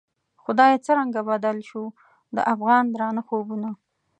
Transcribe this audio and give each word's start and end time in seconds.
خدایه 0.43 0.77
څرنګه 0.85 1.21
بدل 1.29 1.57
شوو، 1.67 1.85
د 2.35 2.37
افغان 2.53 2.83
درانه 2.93 3.21
خوبونه 3.27 3.69